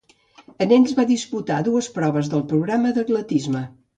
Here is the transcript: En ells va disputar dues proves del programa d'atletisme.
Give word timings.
En 0.65 0.71
ells 0.77 0.93
va 0.99 1.05
disputar 1.09 1.59
dues 1.69 1.91
proves 1.99 2.31
del 2.33 2.43
programa 2.53 2.97
d'atletisme. 2.99 3.65